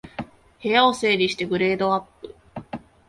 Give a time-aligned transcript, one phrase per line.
[0.63, 2.35] 部屋を整理してグレードアップ